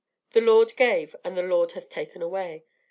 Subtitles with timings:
[0.31, 2.65] The Lord gave, and the Lord hath taken away.